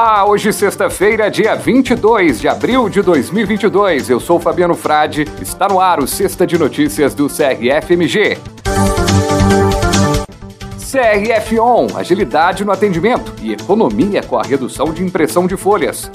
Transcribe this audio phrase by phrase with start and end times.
[0.00, 4.08] Olá, hoje sexta-feira, dia 22 de abril de 2022.
[4.08, 5.24] Eu sou Fabiano Frade.
[5.42, 8.38] Está no ar o Sexta de Notícias do CRFMG.
[10.78, 16.08] CRF On, agilidade no atendimento e economia com a redução de impressão de folhas.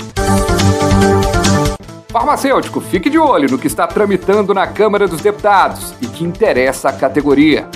[2.08, 6.88] Farmacêutico, fique de olho no que está tramitando na Câmara dos Deputados e que interessa
[6.88, 7.68] a categoria.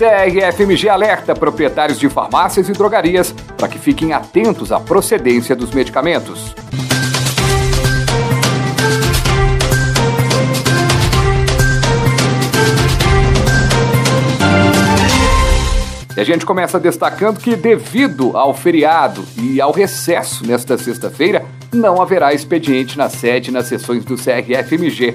[0.00, 6.54] CRFMG alerta proprietários de farmácias e drogarias para que fiquem atentos à procedência dos medicamentos.
[16.16, 22.00] E a gente começa destacando que, devido ao feriado e ao recesso nesta sexta-feira, não
[22.00, 25.14] haverá expediente na sede nas sessões do CRFMG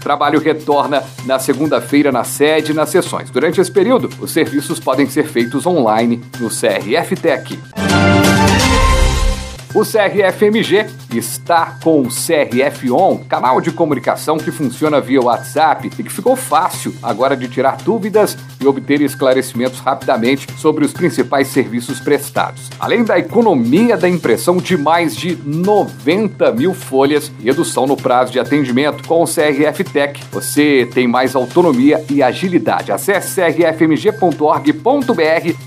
[0.00, 3.30] trabalho retorna na segunda-feira na sede e nas sessões.
[3.30, 7.58] Durante esse período, os serviços podem ser feitos online no CRF Tech.
[9.72, 16.02] O CRFMG está com o CRF On, canal de comunicação que funciona via WhatsApp e
[16.02, 22.00] que ficou fácil agora de tirar dúvidas e obter esclarecimentos rapidamente sobre os principais serviços
[22.00, 22.68] prestados.
[22.80, 28.32] Além da economia da impressão de mais de 90 mil folhas e redução no prazo
[28.32, 32.90] de atendimento com o CRF Tech, você tem mais autonomia e agilidade.
[32.90, 34.80] Acesse crfmg.org.br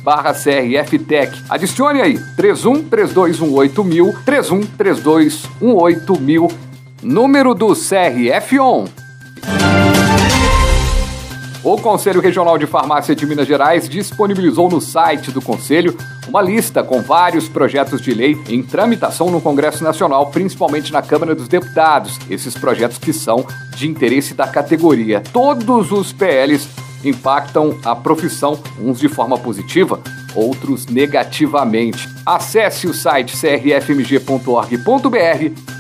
[0.04, 1.00] barra CRF
[1.50, 6.52] Adicione aí 31 3218 mil, 31 3218 mil,
[7.04, 8.86] número do CRF On.
[11.64, 15.96] O Conselho Regional de Farmácia de Minas Gerais disponibilizou no site do Conselho
[16.28, 21.36] uma lista com vários projetos de lei em tramitação no Congresso Nacional, principalmente na Câmara
[21.36, 22.20] dos Deputados.
[22.30, 23.46] Esses projetos que são
[23.78, 25.22] de interesse da categoria.
[25.32, 26.68] Todos os PLs
[27.06, 30.02] impactam a profissão, uns de forma positiva,
[30.36, 32.08] outros negativamente.
[32.26, 34.76] Acesse o site crfmg.org.br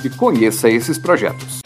[0.03, 1.59] e conheça esses projetos.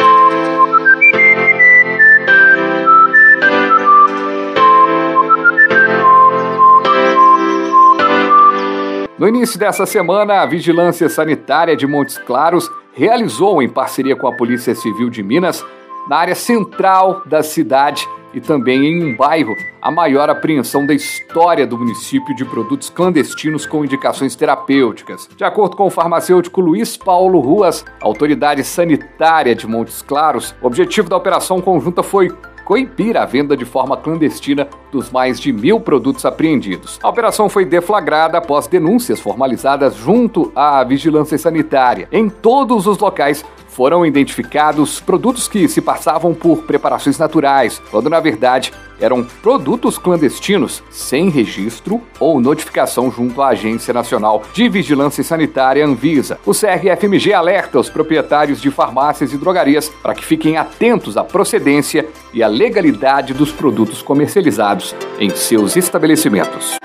[9.17, 14.35] No início dessa semana, a Vigilância Sanitária de Montes Claros realizou, em parceria com a
[14.35, 15.65] Polícia Civil de Minas,
[16.07, 21.65] na área central da cidade e também em um bairro, a maior apreensão da história
[21.65, 25.29] do município de produtos clandestinos com indicações terapêuticas.
[25.35, 31.09] De acordo com o farmacêutico Luiz Paulo Ruas, autoridade sanitária de Montes Claros, o objetivo
[31.09, 32.31] da operação conjunta foi
[32.67, 36.99] coibir a venda de forma clandestina dos mais de mil produtos apreendidos.
[37.01, 42.09] A operação foi deflagrada após denúncias formalizadas junto à Vigilância Sanitária.
[42.11, 43.45] Em todos os locais
[43.77, 50.81] foram identificados produtos que se passavam por preparações naturais, quando na verdade eram produtos clandestinos
[50.89, 56.39] sem registro ou notificação junto à Agência Nacional de Vigilância Sanitária Anvisa.
[56.43, 62.07] O CRFMG alerta os proprietários de farmácias e drogarias para que fiquem atentos à procedência
[62.33, 66.79] e à legalidade dos produtos comercializados em seus estabelecimentos.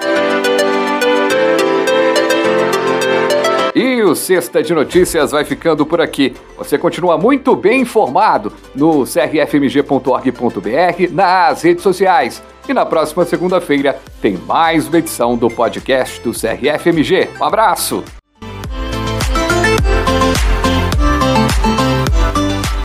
[3.83, 6.37] E o Sexta de Notícias vai ficando por aqui.
[6.57, 12.41] Você continua muito bem informado no crfmg.org.br, nas redes sociais.
[12.69, 17.31] E na próxima segunda-feira tem mais uma edição do podcast do CRFMG.
[17.41, 18.22] Um abraço!